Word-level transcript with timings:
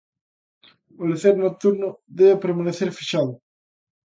O 1.01 1.03
lecer 1.11 1.35
nocturno 1.39 1.89
debe 2.19 2.41
permanecer 2.43 2.89
fechado. 2.99 3.33